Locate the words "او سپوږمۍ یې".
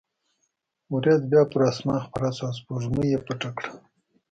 2.51-3.19